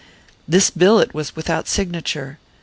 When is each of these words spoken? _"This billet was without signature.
_"This 0.47 0.71
billet 0.71 1.13
was 1.13 1.35
without 1.35 1.67
signature. 1.67 2.39